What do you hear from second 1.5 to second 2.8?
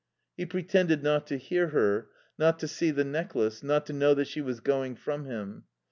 her, not to